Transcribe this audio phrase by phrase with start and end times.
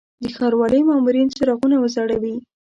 [0.21, 2.35] د ښاروالي مامورین څراغونه وځړوي.